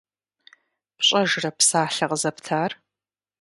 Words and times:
ПщӀэжрэ 0.97 1.49
псалъэ 1.57 1.87
къызэптар? 2.09 2.71